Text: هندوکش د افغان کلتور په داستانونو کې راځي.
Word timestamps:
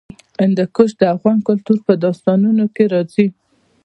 هندوکش 0.41 0.89
د 0.99 1.03
افغان 1.15 1.37
کلتور 1.47 1.77
په 1.87 1.93
داستانونو 2.03 2.63
کې 2.75 2.83
راځي. 2.93 3.27